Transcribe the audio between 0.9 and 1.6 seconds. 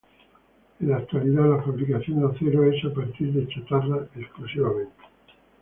actualidad